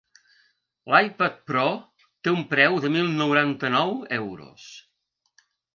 [0.93, 1.65] L'iPad Pro
[2.07, 4.71] té un preu de mil noranta-nou euros.